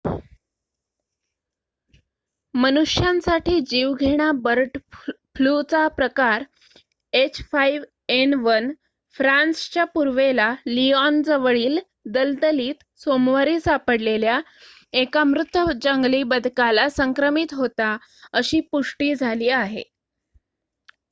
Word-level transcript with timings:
मनुष्यांसाठी 2.53 3.59
जीवघेणा 3.61 4.31
बर्ड 4.35 4.77
फ्लूचा 5.35 5.87
प्रकार 5.87 6.43
h5n1 7.13 8.71
फ्रान्सच्या 9.15 9.83
पूर्वेला 9.85 10.53
लियोनजवळील 10.65 11.79
दलदलीत 12.05 12.83
सोमवारी 12.97 13.59
सापडलेल्या 13.59 14.39
एका 14.93 15.23
मृत 15.23 15.57
जंगली 15.81 16.23
बदकाला 16.23 16.89
संक्रमित 16.89 17.53
होता 17.53 17.97
अशी 18.33 18.59
पुष्टि 18.71 19.13
झाली 19.15 19.49
आहे 19.49 19.83